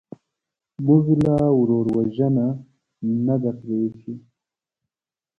[0.85, 2.47] موږ لا ورور وژنه
[3.25, 4.13] نه ده پرېښې.